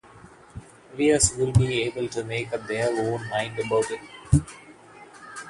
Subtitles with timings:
[0.95, 4.41] Viewers will be able to make up their own mind about it.